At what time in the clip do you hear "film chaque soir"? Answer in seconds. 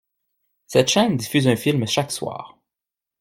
1.55-2.57